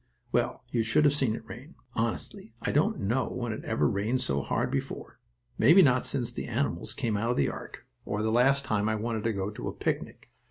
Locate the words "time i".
8.65-8.95